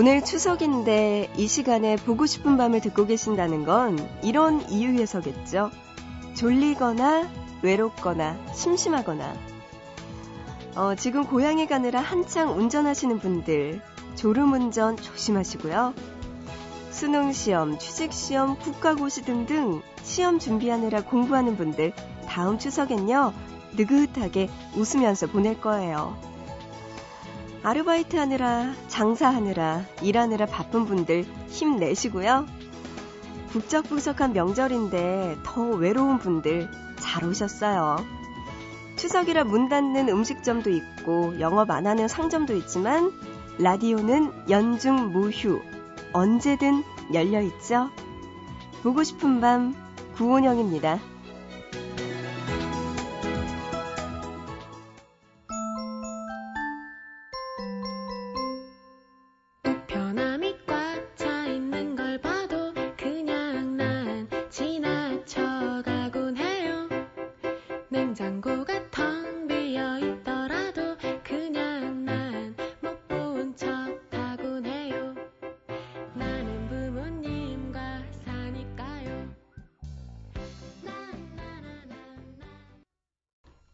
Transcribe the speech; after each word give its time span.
오늘 0.00 0.24
추석인데 0.24 1.30
이 1.36 1.46
시간에 1.46 1.96
보고 1.96 2.24
싶은 2.24 2.56
밤을 2.56 2.80
듣고 2.80 3.04
계신다는 3.04 3.66
건 3.66 3.98
이런 4.22 4.66
이유에서겠죠. 4.70 5.70
졸리거나 6.32 7.28
외롭거나 7.60 8.34
심심하거나 8.54 9.34
어, 10.74 10.94
지금 10.94 11.26
고향에 11.26 11.66
가느라 11.66 12.00
한창 12.00 12.56
운전하시는 12.56 13.18
분들 13.18 13.82
졸음운전 14.14 14.96
조심하시고요. 14.96 15.92
수능시험, 16.92 17.78
취직시험, 17.78 18.58
국가고시 18.58 19.26
등등 19.26 19.82
시험 20.02 20.38
준비하느라 20.38 21.02
공부하는 21.02 21.58
분들 21.58 21.92
다음 22.26 22.58
추석엔요 22.58 23.34
느긋하게 23.76 24.48
웃으면서 24.74 25.26
보낼 25.26 25.60
거예요. 25.60 26.29
아르바이트 27.62 28.16
하느라, 28.16 28.72
장사하느라, 28.88 29.84
일하느라 30.02 30.46
바쁜 30.46 30.86
분들 30.86 31.26
힘내시고요. 31.48 32.46
북적북적한 33.50 34.32
명절인데 34.32 35.38
더 35.44 35.62
외로운 35.62 36.18
분들 36.18 36.70
잘 36.98 37.24
오셨어요. 37.24 37.98
추석이라 38.96 39.44
문 39.44 39.68
닫는 39.68 40.08
음식점도 40.08 40.70
있고 40.70 41.38
영업 41.38 41.70
안 41.70 41.86
하는 41.86 42.08
상점도 42.08 42.54
있지만 42.56 43.12
라디오는 43.58 44.48
연중 44.48 45.12
무휴 45.12 45.60
언제든 46.12 46.82
열려 47.12 47.42
있죠. 47.42 47.90
보고 48.82 49.02
싶은 49.02 49.40
밤 49.42 49.74
구온영입니다. 50.16 50.98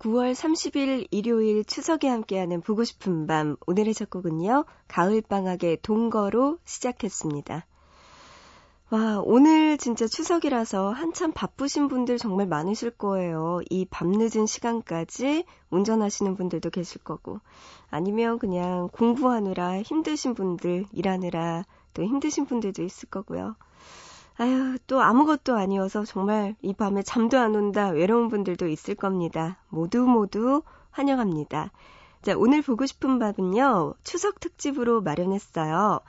(9월 0.06 0.34
30일) 0.34 1.08
일요일 1.10 1.64
추석에 1.64 2.06
함께하는 2.06 2.60
보고 2.60 2.84
싶은 2.84 3.26
밤 3.26 3.56
오늘의 3.66 3.92
첫 3.92 4.08
곡은요 4.08 4.64
가을방학의 4.86 5.78
동거로 5.82 6.58
시작했습니다. 6.64 7.66
와, 8.90 9.20
오늘 9.24 9.78
진짜 9.78 10.06
추석이라서 10.06 10.90
한참 10.90 11.32
바쁘신 11.32 11.88
분들 11.88 12.18
정말 12.18 12.46
많으실 12.46 12.92
거예요. 12.92 13.62
이 13.68 13.84
밤늦은 13.84 14.46
시간까지 14.46 15.44
운전하시는 15.70 16.36
분들도 16.36 16.70
계실 16.70 17.02
거고, 17.02 17.40
아니면 17.90 18.38
그냥 18.38 18.88
공부하느라 18.92 19.82
힘드신 19.82 20.34
분들, 20.34 20.86
일하느라 20.92 21.64
또 21.94 22.04
힘드신 22.04 22.46
분들도 22.46 22.84
있을 22.84 23.08
거고요. 23.08 23.56
아유, 24.38 24.76
또 24.86 25.00
아무것도 25.00 25.56
아니어서 25.56 26.04
정말 26.04 26.56
이 26.60 26.74
밤에 26.74 27.02
잠도 27.02 27.38
안 27.38 27.54
온다 27.54 27.88
외로운 27.88 28.28
분들도 28.28 28.68
있을 28.68 28.94
겁니다. 28.94 29.58
모두 29.68 30.04
모두 30.06 30.62
환영합니다. 30.90 31.72
자, 32.20 32.34
오늘 32.36 32.60
보고 32.60 32.84
싶은 32.84 33.18
밤은요, 33.18 33.94
추석 34.04 34.40
특집으로 34.40 35.00
마련했어요. 35.00 36.00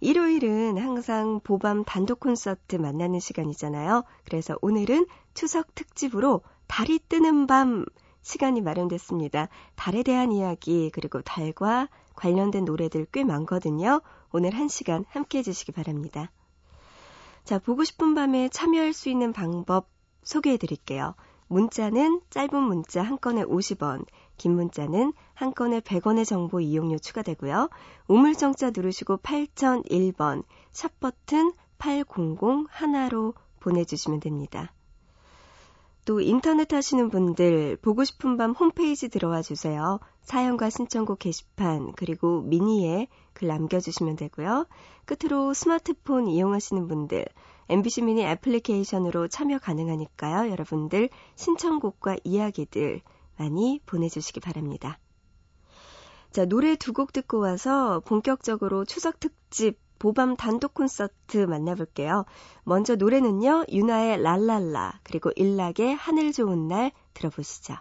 일요일은 0.00 0.78
항상 0.78 1.40
보밤 1.44 1.84
단독 1.84 2.20
콘서트 2.20 2.76
만나는 2.76 3.20
시간이잖아요. 3.20 4.04
그래서 4.24 4.56
오늘은 4.62 5.06
추석 5.34 5.74
특집으로 5.74 6.40
달이 6.66 7.00
뜨는 7.08 7.46
밤 7.46 7.84
시간이 8.22 8.62
마련됐습니다. 8.62 9.48
달에 9.76 10.02
대한 10.02 10.32
이야기 10.32 10.90
그리고 10.94 11.20
달과 11.20 11.88
관련된 12.14 12.64
노래들 12.64 13.06
꽤 13.12 13.24
많거든요. 13.24 14.00
오늘 14.32 14.54
한 14.54 14.68
시간 14.68 15.04
함께 15.10 15.38
해주시기 15.38 15.72
바랍니다. 15.72 16.30
자, 17.44 17.58
보고 17.58 17.84
싶은 17.84 18.14
밤에 18.14 18.48
참여할 18.48 18.92
수 18.92 19.10
있는 19.10 19.32
방법 19.32 19.88
소개해 20.22 20.56
드릴게요. 20.56 21.14
문자는 21.48 22.22
짧은 22.30 22.56
문자 22.62 23.02
한 23.02 23.18
건에 23.20 23.44
50원, 23.44 24.06
긴 24.38 24.54
문자는 24.54 25.12
한 25.34 25.54
건에 25.54 25.80
100원의 25.80 26.26
정보 26.26 26.60
이용료 26.60 26.98
추가되고요. 26.98 27.68
우물정자 28.08 28.72
누르시고 28.74 29.18
8001번 29.18 30.44
샵 30.72 30.98
버튼 31.00 31.52
800 31.78 32.08
하나로 32.70 33.34
보내주시면 33.60 34.20
됩니다. 34.20 34.73
또 36.04 36.20
인터넷 36.20 36.72
하시는 36.72 37.08
분들 37.08 37.78
보고 37.78 38.04
싶은 38.04 38.36
밤 38.36 38.52
홈페이지 38.52 39.08
들어와 39.08 39.40
주세요. 39.40 40.00
사연과 40.22 40.68
신청곡 40.70 41.18
게시판 41.18 41.92
그리고 41.96 42.42
미니에 42.42 43.08
글 43.32 43.48
남겨주시면 43.48 44.16
되고요. 44.16 44.66
끝으로 45.06 45.54
스마트폰 45.54 46.28
이용하시는 46.28 46.86
분들 46.88 47.24
MBC 47.68 48.02
미니 48.02 48.22
애플리케이션으로 48.24 49.28
참여 49.28 49.58
가능하니까요. 49.58 50.50
여러분들 50.50 51.08
신청곡과 51.36 52.16
이야기들 52.24 53.00
많이 53.38 53.80
보내주시기 53.86 54.40
바랍니다. 54.40 54.98
자, 56.30 56.44
노래 56.44 56.76
두 56.76 56.92
곡 56.92 57.12
듣고 57.12 57.38
와서 57.38 58.00
본격적으로 58.00 58.84
추석 58.84 59.20
특집 59.20 59.78
보밤 59.98 60.36
단독 60.36 60.74
콘서트 60.74 61.38
만나볼게요. 61.38 62.24
먼저 62.64 62.96
노래는요, 62.96 63.64
유나의 63.70 64.22
랄랄라, 64.22 65.00
그리고 65.02 65.30
일락의 65.36 65.94
하늘 65.94 66.32
좋은 66.32 66.68
날 66.68 66.92
들어보시죠. 67.14 67.74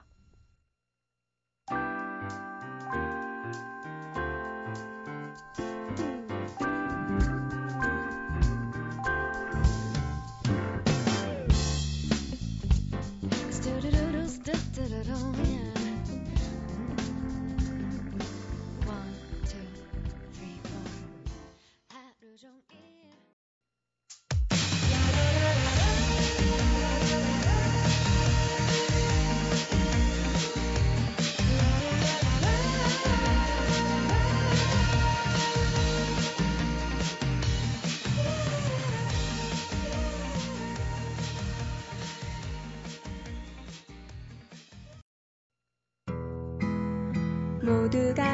모두가 47.94 48.33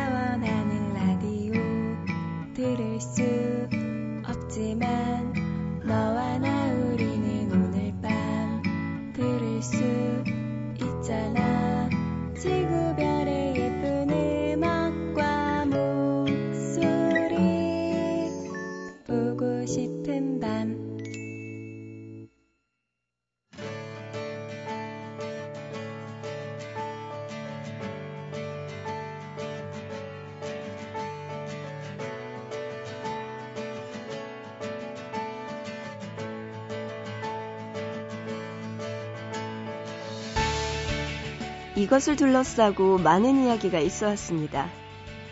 이것을 41.79 42.17
둘러싸고 42.17 42.97
많은 42.97 43.45
이야기가 43.45 43.79
있어 43.79 44.07
왔습니다. 44.07 44.69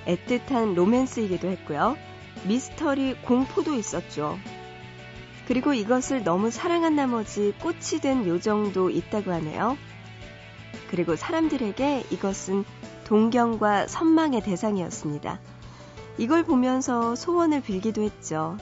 애틋한 0.05 0.75
로맨스이기도 0.75 1.49
했고요. 1.49 1.97
미스터리 2.45 3.15
공포도 3.15 3.73
있었죠. 3.73 4.39
그리고 5.45 5.73
이것을 5.73 6.23
너무 6.23 6.49
사랑한 6.49 6.95
나머지 6.95 7.53
꽃이 7.61 7.99
든 8.01 8.25
요정도 8.25 8.89
있다고 8.89 9.33
하네요. 9.33 9.77
그리고 10.89 11.17
사람들에게 11.17 12.05
이것은 12.11 12.63
동경과 13.03 13.87
선망의 13.87 14.41
대상이었습니다. 14.41 15.41
이걸 16.17 16.45
보면서 16.45 17.15
소원을 17.15 17.61
빌기도 17.61 18.03
했죠. 18.03 18.55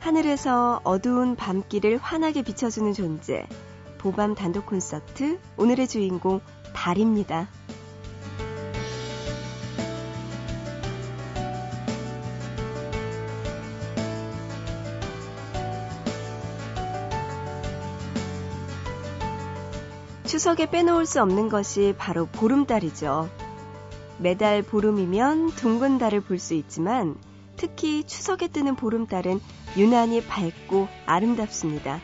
하늘에서 0.00 0.82
어두운 0.84 1.34
밤길을 1.34 1.96
환하게 1.96 2.42
비춰주는 2.42 2.92
존재. 2.92 3.46
보밤 3.98 4.34
단독 4.34 4.66
콘서트 4.66 5.40
오늘의 5.56 5.88
주인공 5.88 6.40
달입니다. 6.72 7.48
추석에 20.24 20.70
빼놓을 20.70 21.06
수 21.06 21.22
없는 21.22 21.48
것이 21.48 21.94
바로 21.96 22.26
보름달이죠. 22.26 23.30
매달 24.18 24.62
보름이면 24.62 25.52
둥근 25.56 25.98
달을 25.98 26.20
볼 26.20 26.38
수 26.38 26.54
있지만 26.54 27.16
특히 27.56 28.04
추석에 28.04 28.48
뜨는 28.48 28.76
보름달은 28.76 29.40
유난히 29.76 30.22
밝고 30.24 30.86
아름답습니다. 31.06 32.00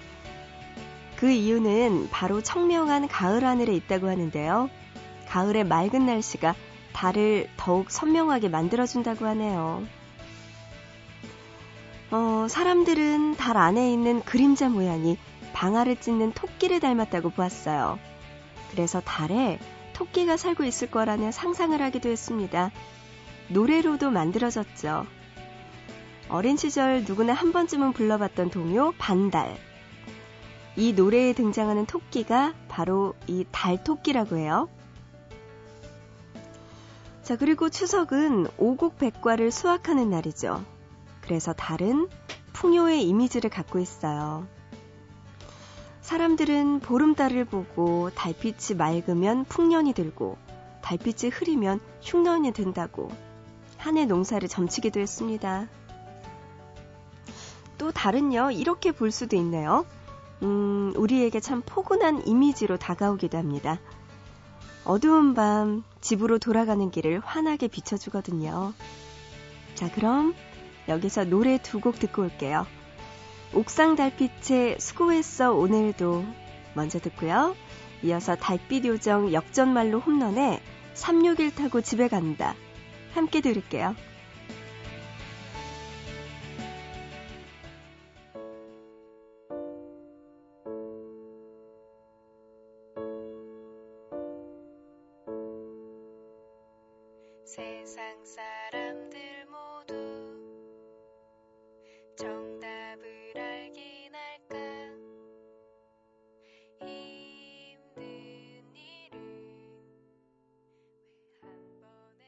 그 1.25 1.31
이유는 1.31 2.11
바로 2.11 2.43
청명한 2.43 3.09
가을 3.09 3.45
하늘에 3.45 3.75
있다고 3.77 4.11
하는데요. 4.11 4.69
가을의 5.27 5.65
맑은 5.65 6.05
날씨가 6.05 6.55
달을 6.93 7.49
더욱 7.57 7.91
선명하게 7.91 8.51
만들어준다고 8.51 9.25
하네요. 9.29 9.83
어, 12.11 12.47
사람들은 12.47 13.37
달 13.37 13.57
안에 13.57 13.91
있는 13.91 14.21
그림자 14.21 14.69
모양이 14.69 15.17
방아를 15.55 15.97
찢는 15.97 16.33
토끼를 16.33 16.81
닮았다고 16.81 17.31
보았어요. 17.31 17.99
그래서 18.73 19.01
달에 19.01 19.59
토끼가 19.95 20.37
살고 20.37 20.65
있을 20.65 20.91
거라는 20.91 21.33
상상을 21.33 21.81
하기도 21.81 22.11
했습니다. 22.11 22.71
노래로도 23.49 24.11
만들어졌죠. 24.11 25.07
어린 26.29 26.59
시절 26.59 27.03
누구나 27.05 27.33
한 27.33 27.51
번쯤은 27.51 27.95
불러봤던 27.95 28.51
동요 28.51 28.93
반달. 28.99 29.57
이 30.77 30.93
노래에 30.93 31.33
등장하는 31.35 31.87
토끼가 31.87 32.55
바로 32.69 33.15
이 33.27 33.45
달토끼라고 33.53 34.37
해요. 34.37 34.69
자, 37.23 37.37
그리고 37.37 37.71
추석은 37.71 38.49
오곡백과를 38.59 39.51
수확하는 39.51 40.11
날이죠. 40.11 40.65
그래서 41.21 41.53
달은 41.53 42.09
풍요의 42.53 43.07
이미지를 43.09 43.51
갖고 43.51 43.79
있어요. 43.79 44.47
사람들은 46.03 46.81
보름달을 46.81 47.47
보고 47.47 48.11
달빛이 48.11 48.77
맑으면 48.77 49.45
풍년이 49.45 49.95
들고 49.95 50.37
달빛이 50.83 51.31
흐리면 51.33 51.81
흉년이 52.03 52.53
든다고 52.53 53.11
한 53.79 53.97
해 53.97 54.05
농사를 54.05 54.47
점치기도 54.49 55.01
했습니다. 55.01 55.67
또 57.79 57.91
다른요, 57.91 58.51
이렇게 58.51 58.93
볼 58.93 59.11
수도 59.11 59.37
있네요. 59.37 59.87
음, 60.45 60.93
우리에게 60.97 61.41
참 61.41 61.63
포근한 61.65 62.27
이미지로 62.27 62.77
다가오기도 62.77 63.39
합니다. 63.39 63.81
어두운 64.85 65.35
밤 65.35 65.83
집으로 66.01 66.39
돌아가는 66.39 66.91
길을 66.91 67.21
환하게 67.25 67.69
비춰주거든요. 67.69 68.75
자, 69.75 69.91
그럼 69.93 70.35
여기서 70.89 71.25
노래 71.25 71.59
두 71.59 71.81
곡 71.81 71.99
듣고 71.99 72.23
올게요. 72.23 72.67
옥상 73.55 73.97
달빛에 73.97 74.77
수고했어 74.79 75.53
오늘도 75.55 76.25
먼저 76.75 76.99
듣고요. 76.99 77.55
이어서 78.03 78.37
달빛 78.37 78.85
요정 78.85 79.33
역전말로 79.33 80.01
홈런에 80.01 80.61
361 80.93 81.55
타고 81.55 81.81
집에 81.81 82.09
간다. 82.09 82.55
함께 83.15 83.41
들을게요. 83.41 83.95
세상 97.65 98.23
사람들 98.27 99.47
모두 99.47 99.95
정답을 102.15 103.33
알긴 103.35 104.13
할까? 104.15 104.57
힘든 106.83 108.03
일은 108.77 109.17
왜 111.43 111.43
한 111.43 111.81
번에 111.81 112.23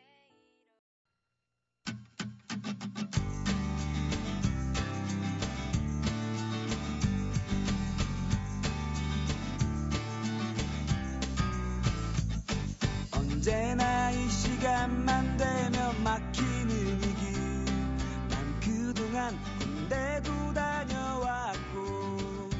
이런 13.12 13.12
언제나 13.12 13.85
이 13.93 13.96
시간만 14.67 15.37
되면 15.37 16.03
막히는 16.03 16.99
이 16.99 17.15
길 17.15 17.65
난 18.29 18.61
그동안 18.61 19.39
군대도 19.61 20.55
다녀왔고 20.55 22.51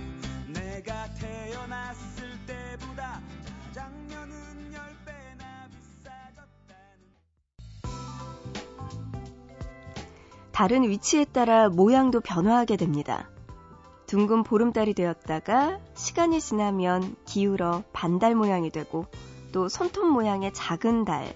내가 0.55 1.09
태어났을 1.15 2.31
때보다 2.47 3.21
짜장면은 3.73 4.73
열 4.73 4.81
배나 5.05 5.67
비싸졌다는. 5.73 6.87
다른 10.53 10.85
위치에 10.85 11.25
따라 11.25 11.69
모양도 11.69 12.21
변화하게 12.21 12.77
됩니다. 12.77 13.29
둥근 14.07 14.45
보름달이 14.45 14.95
되었다가 14.95 15.81
시간이 15.95 16.41
지나면 16.41 17.17
기울어 17.25 17.83
반달 17.93 18.37
모양이 18.37 18.71
되고 18.71 19.07
또 19.51 19.69
손톱 19.69 20.07
모양의 20.07 20.53
작은 20.55 21.05
달, 21.05 21.35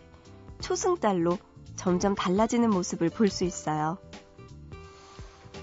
초승달로 0.61 1.38
점점 1.76 2.14
달라지는 2.14 2.71
모습을 2.71 3.09
볼 3.11 3.29
수 3.29 3.45
있어요. 3.45 3.99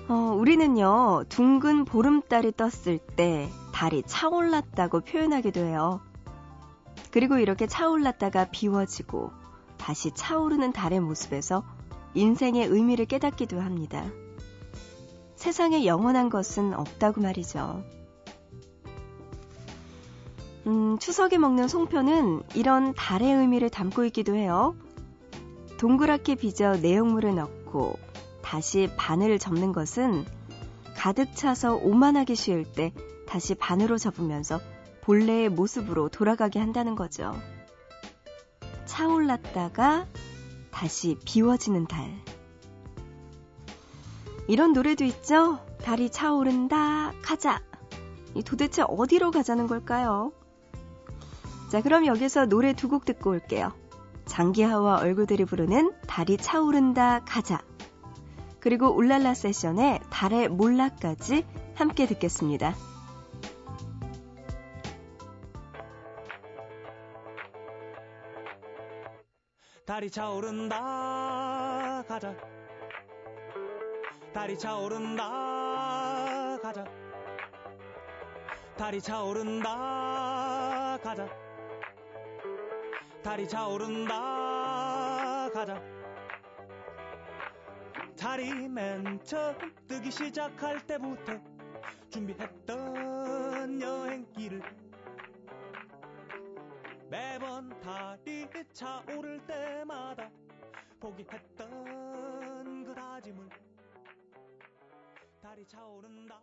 어, 0.10 0.14
우리는요, 0.14 1.26
둥근 1.28 1.86
보름달이 1.86 2.54
떴을 2.54 3.00
때 3.16 3.50
달이 3.74 4.04
차올랐다고 4.06 5.02
표현하기도 5.02 5.60
해요. 5.60 6.02
그리고 7.12 7.38
이렇게 7.38 7.68
차올랐다가 7.68 8.46
비워지고 8.46 9.32
다시 9.78 10.12
차오르는 10.16 10.72
달의 10.72 11.00
모습에서 11.02 11.64
인생의 12.14 12.68
의미를 12.68 13.06
깨닫기도 13.06 13.60
합니다. 13.60 14.06
세상에 15.36 15.86
영원한 15.86 16.30
것은 16.30 16.74
없다고 16.74 17.22
말이죠. 17.22 17.84
음, 20.66 20.98
추석에 21.00 21.38
먹는 21.38 21.68
송편은 21.68 22.44
이런 22.56 22.94
달의 22.94 23.34
의미를 23.34 23.70
담고 23.70 24.06
있기도 24.06 24.36
해요. 24.36 24.76
동그랗게 25.78 26.36
빚어 26.36 26.78
내용물을 26.78 27.36
넣고 27.36 27.98
다시 28.42 28.90
바늘을 28.98 29.40
접는 29.40 29.72
것은 29.72 30.26
가득 30.96 31.36
차서 31.36 31.76
오만하기 31.76 32.36
쉬울 32.36 32.64
때 32.64 32.94
다시 33.28 33.54
반으로 33.56 33.98
접으면서 33.98 34.60
본래의 35.02 35.50
모습으로 35.50 36.10
돌아가게 36.10 36.60
한다는 36.60 36.96
거죠. 36.96 37.36
차올랐다가 38.86 40.08
다시 40.72 41.18
비워지는 41.26 41.88
달. 41.88 42.10
이런 44.48 44.74
노래도 44.74 45.04
있죠? 45.04 45.60
달이 45.84 46.10
차오른다, 46.10 47.14
가자. 47.22 47.62
이 48.34 48.44
도대체 48.44 48.84
어디로 48.88 49.32
가자는 49.32 49.68
걸까요? 49.68 50.32
자, 51.70 51.82
그럼 51.82 52.06
여기서 52.06 52.46
노래 52.46 52.74
두 52.74 52.88
곡 52.88 53.06
듣고 53.06 53.32
올게요. 53.32 53.74
장기하와 54.28 55.00
얼굴들이 55.00 55.46
부르는 55.46 55.94
달이 56.08 56.38
차오른다, 56.38 57.22
가자. 57.26 57.60
그리고 58.60 58.90
울랄라 58.90 59.34
세션의 59.34 60.02
달의 60.10 60.50
몰라까지 60.50 61.46
함께 61.76 62.06
듣겠습니다. 62.06 62.76
달이 69.88 70.12
차오른다 70.12 72.04
가자 72.10 72.36
달이 74.34 74.60
차오른다 74.60 76.60
가자 76.62 76.84
달이 78.76 79.02
차오른다 79.02 81.00
가자 81.02 81.47
다리 83.28 83.46
차오른다. 83.46 85.50
가자. 85.54 85.84
다리 88.18 88.70
맨처 88.70 89.54
뜨기 89.86 90.10
시작할 90.10 90.88
때부터 90.88 91.34
준비했던 92.10 93.82
여행길을 93.82 94.62
매번 97.10 97.78
다리 97.82 98.48
차오를 98.72 99.46
때마다 99.46 100.30
포기했던 101.02 102.86
그 102.86 102.96
다짐을 102.96 103.50
다리 105.42 105.68
차오른다. 105.68 106.40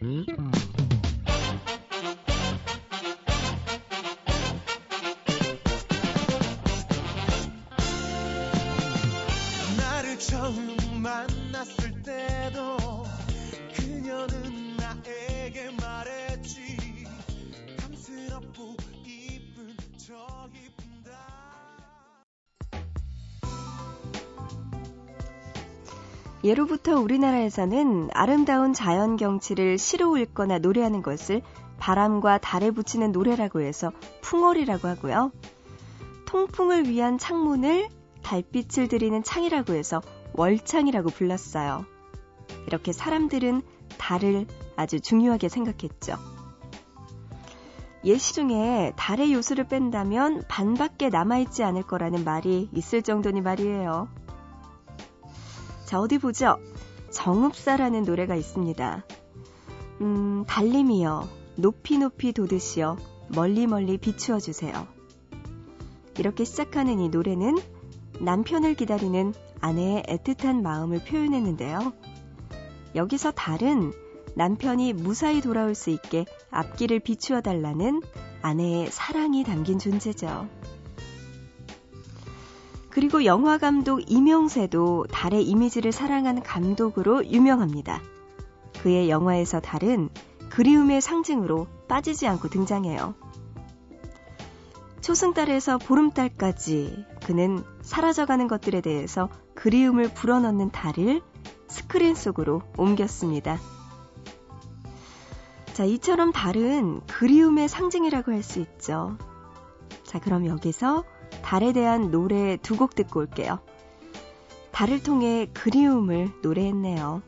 가자. 0.00 0.57
예로부터 26.48 26.98
우리나라에서는 26.98 28.08
아름다운 28.14 28.72
자연 28.72 29.18
경치를 29.18 29.76
시로 29.76 30.16
읽거나 30.16 30.58
노래하는 30.58 31.02
것을 31.02 31.42
바람과 31.76 32.38
달에 32.38 32.70
붙이는 32.70 33.12
노래라고 33.12 33.60
해서 33.60 33.92
풍월이라고 34.22 34.88
하고요. 34.88 35.30
통풍을 36.24 36.88
위한 36.88 37.18
창문을 37.18 37.90
달빛을 38.22 38.88
들이는 38.88 39.22
창이라고 39.22 39.74
해서 39.74 40.00
월창이라고 40.32 41.10
불렀어요. 41.10 41.84
이렇게 42.66 42.92
사람들은 42.92 43.60
달을 43.98 44.46
아주 44.74 45.00
중요하게 45.00 45.50
생각했죠. 45.50 46.16
예시 48.04 48.32
중에 48.32 48.94
달의 48.96 49.34
요소를 49.34 49.68
뺀다면 49.68 50.44
반밖에 50.48 51.10
남아있지 51.10 51.62
않을 51.62 51.82
거라는 51.82 52.24
말이 52.24 52.70
있을 52.72 53.02
정도니 53.02 53.42
말이에요. 53.42 54.08
자, 55.88 56.02
어디 56.02 56.18
보죠? 56.18 56.58
정읍사라는 57.12 58.02
노래가 58.02 58.36
있습니다. 58.36 59.06
음, 60.02 60.44
달님이여, 60.46 61.26
높이 61.56 61.96
높이 61.96 62.34
돋으시어, 62.34 62.98
멀리 63.28 63.66
멀리 63.66 63.96
비추어 63.96 64.38
주세요. 64.38 64.86
이렇게 66.18 66.44
시작하는 66.44 67.00
이 67.00 67.08
노래는 67.08 67.56
남편을 68.20 68.74
기다리는 68.74 69.32
아내의 69.62 70.02
애틋한 70.02 70.60
마음을 70.60 71.02
표현했는데요. 71.04 71.94
여기서 72.94 73.30
달은 73.30 73.94
남편이 74.34 74.92
무사히 74.92 75.40
돌아올 75.40 75.74
수 75.74 75.88
있게 75.88 76.26
앞길을 76.50 77.00
비추어 77.00 77.40
달라는 77.40 78.02
아내의 78.42 78.90
사랑이 78.90 79.42
담긴 79.42 79.78
존재죠. 79.78 80.50
그리고 82.90 83.24
영화 83.24 83.58
감독 83.58 84.00
이명세도 84.10 85.06
달의 85.10 85.44
이미지를 85.44 85.92
사랑한 85.92 86.42
감독으로 86.42 87.26
유명합니다. 87.26 88.00
그의 88.82 89.10
영화에서 89.10 89.60
달은 89.60 90.08
그리움의 90.50 91.00
상징으로 91.00 91.66
빠지지 91.88 92.26
않고 92.26 92.48
등장해요. 92.48 93.14
초승달에서 95.00 95.78
보름달까지 95.78 97.04
그는 97.24 97.62
사라져가는 97.82 98.46
것들에 98.48 98.80
대해서 98.80 99.28
그리움을 99.54 100.12
불어넣는 100.12 100.70
달을 100.70 101.22
스크린 101.68 102.14
속으로 102.14 102.62
옮겼습니다. 102.76 103.58
자, 105.72 105.84
이처럼 105.84 106.32
달은 106.32 107.02
그리움의 107.06 107.68
상징이라고 107.68 108.32
할 108.32 108.42
수 108.42 108.58
있죠. 108.60 109.16
자, 110.08 110.18
그럼 110.18 110.46
여기서 110.46 111.04
달에 111.42 111.74
대한 111.74 112.10
노래 112.10 112.56
두 112.56 112.76
곡 112.78 112.94
듣고 112.94 113.20
올게요. 113.20 113.58
달을 114.72 115.02
통해 115.02 115.46
그리움을 115.52 116.30
노래했네요. 116.42 117.20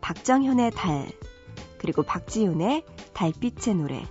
박정현의 0.00 0.72
달, 0.72 1.06
그리고 1.78 2.02
박지윤의 2.02 2.84
달빛의 3.12 3.76
노래. 3.76 4.04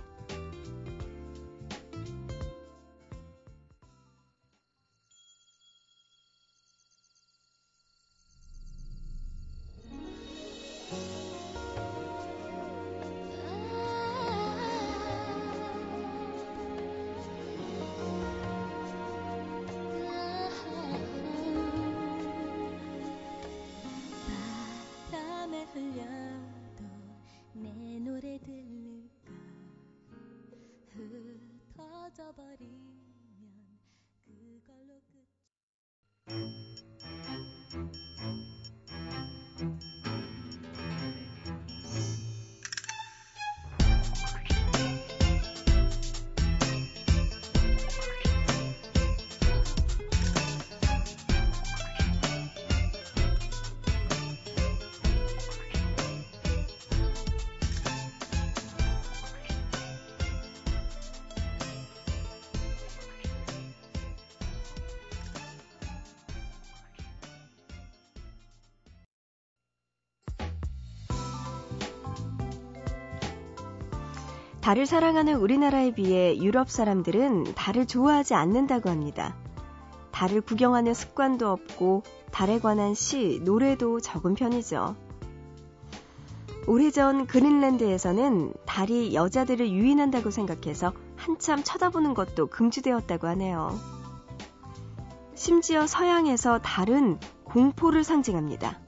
달을 74.66 74.84
사랑하는 74.84 75.36
우리나라에 75.36 75.94
비해 75.94 76.36
유럽 76.38 76.70
사람들은 76.70 77.54
달을 77.54 77.86
좋아하지 77.86 78.34
않는다고 78.34 78.90
합니다. 78.90 79.36
달을 80.10 80.40
구경하는 80.40 80.92
습관도 80.92 81.48
없고 81.48 82.02
달에 82.32 82.58
관한 82.58 82.92
시, 82.92 83.40
노래도 83.44 84.00
적은 84.00 84.34
편이죠. 84.34 84.96
오래전 86.66 87.28
그린랜드에서는 87.28 88.54
달이 88.66 89.14
여자들을 89.14 89.70
유인한다고 89.70 90.32
생각해서 90.32 90.92
한참 91.14 91.62
쳐다보는 91.62 92.14
것도 92.14 92.48
금지되었다고 92.48 93.28
하네요. 93.28 93.78
심지어 95.36 95.86
서양에서 95.86 96.58
달은 96.58 97.20
공포를 97.44 98.02
상징합니다. 98.02 98.80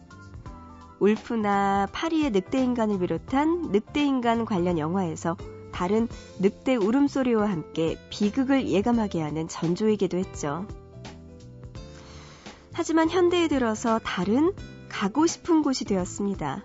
울프나 0.99 1.87
파리의 1.93 2.33
늑대인간을 2.33 2.99
비롯한 2.99 3.71
늑대인간 3.71 4.45
관련 4.45 4.77
영화에서 4.77 5.37
달은 5.79 6.09
늑대 6.41 6.75
울음소리와 6.75 7.49
함께 7.49 7.97
비극을 8.11 8.67
예감하게 8.67 9.21
하는 9.21 9.47
전조이기도 9.47 10.19
했죠. 10.19 10.67
하지만 12.73 13.09
현대에 13.09 13.47
들어서 13.47 14.01
달은 14.01 14.55
가고 14.89 15.29
싶은 15.29 15.63
곳이 15.63 15.85
되었습니다. 15.85 16.65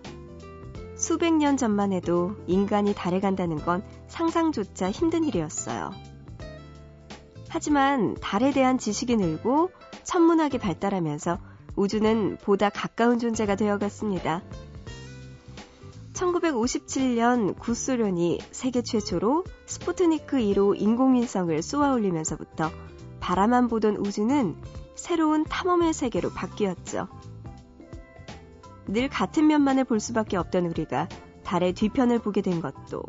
수백 0.95 1.31
년 1.35 1.57
전만 1.57 1.93
해도 1.93 2.35
인간이 2.47 2.95
달에 2.95 3.19
간다는 3.19 3.57
건 3.57 3.83
상상조차 4.07 4.89
힘든 4.89 5.25
일이었어요. 5.25 5.91
하지만 7.49 8.15
달에 8.19 8.51
대한 8.51 8.79
지식이 8.79 9.15
늘고 9.15 9.69
천문학이 10.01 10.57
발달하면서 10.57 11.37
우주는 11.75 12.37
보다 12.41 12.71
가까운 12.71 13.19
존재가 13.19 13.57
되어갔습니다. 13.57 14.41
1957년 16.23 17.57
구소련이 17.59 18.39
세계 18.51 18.81
최초로 18.81 19.43
스푸트니크 19.65 20.37
2로 20.37 20.79
인공위성을 20.79 21.61
쏘아 21.61 21.93
올리면서부터 21.93 22.71
바라만 23.19 23.67
보던 23.67 23.97
우주는 23.97 24.55
새로운 24.95 25.43
탐험의 25.43 25.93
세계로 25.93 26.29
바뀌었죠. 26.31 27.07
늘 28.87 29.09
같은 29.09 29.47
면만을 29.47 29.83
볼 29.85 29.99
수밖에 29.99 30.37
없던 30.37 30.65
우리가 30.67 31.09
달의 31.43 31.73
뒤편을 31.73 32.19
보게 32.19 32.41
된 32.41 32.61
것도 32.61 33.03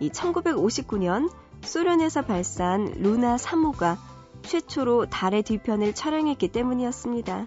이 0.00 0.10
1959년 0.10 1.30
소련에서 1.62 2.22
발사한 2.22 2.94
루나 2.96 3.36
3호가 3.36 3.96
최초로 4.42 5.06
달의 5.06 5.42
뒤편을 5.42 5.94
촬영했기 5.94 6.48
때문이었습니다. 6.48 7.46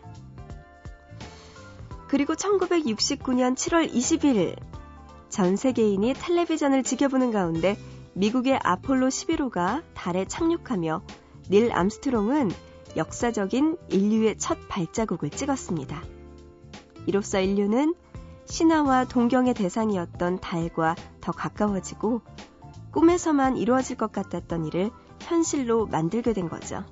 그리고 2.08 2.34
1969년 2.34 3.56
7월 3.56 3.92
20일 3.92 4.56
전 5.36 5.58
세계인이 5.58 6.14
텔레비전을 6.14 6.84
지켜보는 6.84 7.32
가운데 7.32 7.78
미국의 8.14 8.58
아폴로 8.64 9.10
11호가 9.10 9.84
달에 9.94 10.24
착륙하며 10.24 11.02
닐 11.50 11.74
암스트롱은 11.74 12.52
역사적인 12.96 13.76
인류의 13.90 14.38
첫 14.38 14.58
발자국을 14.70 15.30
찍었습니다. 15.30 16.02
이로써 17.06 17.42
인류는 17.42 17.96
신화와 18.46 19.04
동경의 19.10 19.56
대상이었던 19.56 20.40
달과 20.40 20.96
더 21.20 21.34
가까워지고 21.34 22.22
꿈에서만 22.92 23.58
이루어질 23.58 23.98
것 23.98 24.14
같았던 24.14 24.68
일을 24.68 24.90
현실로 25.20 25.86
만들게 25.88 26.32
된 26.32 26.48
거죠. 26.48 26.86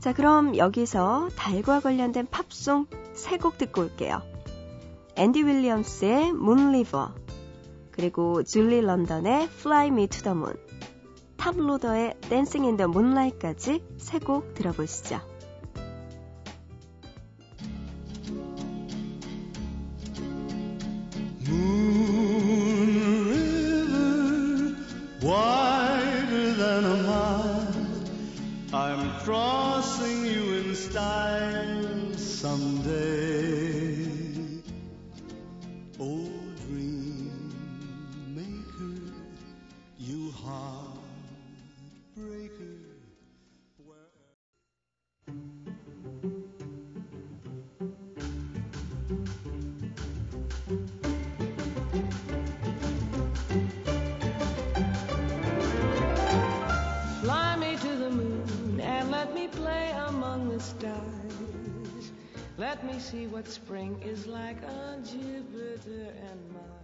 자, 0.00 0.12
그럼 0.12 0.58
여기서 0.58 1.30
달과 1.34 1.80
관련된 1.80 2.26
팝송 2.30 2.88
세곡 3.14 3.56
듣고 3.56 3.80
올게요. 3.80 4.33
앤디 5.16 5.44
윌리엄스의 5.44 6.32
Moon 6.32 6.65
River, 6.65 7.14
그리고 7.92 8.42
줄리 8.42 8.80
런던의 8.80 9.44
Fly 9.44 9.88
Me 9.88 10.08
to 10.08 10.22
the 10.22 10.36
Moon, 10.36 10.56
탑 11.36 11.56
로더의 11.56 12.14
Dancing 12.22 12.66
in 12.66 12.76
the 12.76 12.88
Moonlight까지 12.90 13.82
세 13.98 14.18
곡 14.18 14.54
들어보시죠. 14.54 15.20
Moon 21.46 22.34
River, 25.22 26.94
crossing 29.24 30.26
you 30.26 30.42
in 30.58 30.74
style 30.74 32.12
someday. 32.18 33.13
Let 62.74 62.84
me 62.92 62.98
see 62.98 63.28
what 63.28 63.46
spring 63.46 64.02
is 64.02 64.26
like 64.26 64.56
on 64.68 65.04
Jupiter 65.04 66.12
and 66.28 66.52
Mars. 66.52 66.83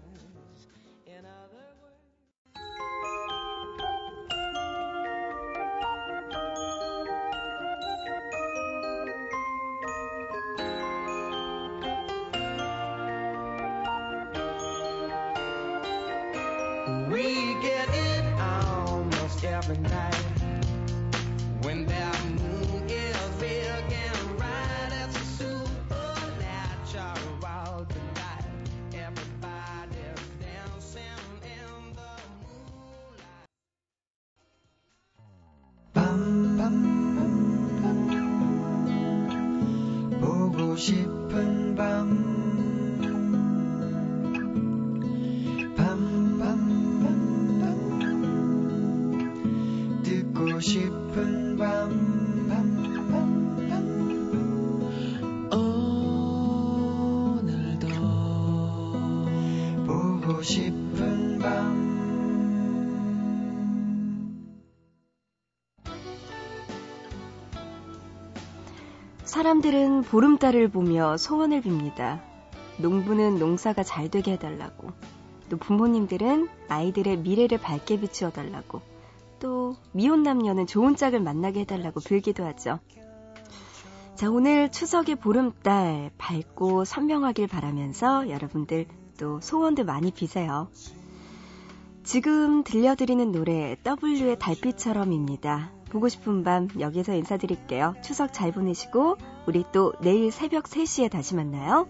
싶은 60.42 61.38
밤 61.38 61.90
사람들은 69.24 70.02
보름달을 70.02 70.68
보며 70.68 71.16
소원을 71.16 71.62
빕니다. 71.62 72.20
농부는 72.78 73.38
농사가 73.38 73.84
잘 73.84 74.10
되게 74.10 74.32
해달라고. 74.32 74.90
또 75.48 75.56
부모님들은 75.56 76.48
아이들의 76.68 77.18
미래를 77.18 77.58
밝게 77.58 78.00
비추어 78.00 78.30
달라고. 78.30 78.80
또 79.38 79.76
미혼 79.92 80.24
남녀는 80.24 80.66
좋은 80.66 80.96
짝을 80.96 81.20
만나게 81.20 81.60
해달라고 81.60 82.00
빌기도 82.00 82.44
하죠. 82.44 82.80
자, 84.16 84.28
오늘 84.28 84.70
추석의 84.70 85.14
보름달 85.14 86.10
밝고 86.18 86.84
선명하길 86.84 87.46
바라면서 87.46 88.28
여러분들 88.28 88.86
또 89.20 89.38
소원들 89.40 89.84
많이 89.84 90.10
비세요. 90.10 90.68
지금 92.02 92.64
들려드리는 92.64 93.30
노래 93.30 93.76
W의 93.84 94.38
달빛처럼입니다. 94.38 95.70
보고 95.90 96.08
싶은 96.08 96.42
밤 96.42 96.68
여기서 96.80 97.14
인사드릴게요. 97.14 97.94
추석 98.02 98.32
잘 98.32 98.50
보내시고 98.50 99.18
우리 99.46 99.64
또 99.72 99.92
내일 100.00 100.32
새벽 100.32 100.64
3시에 100.64 101.10
다시 101.10 101.34
만나요. 101.34 101.86